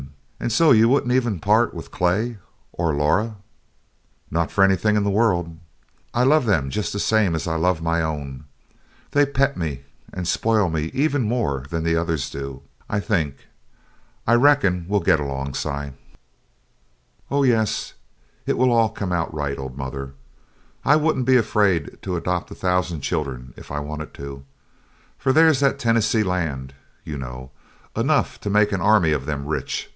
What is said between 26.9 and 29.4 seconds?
you know enough to make an army of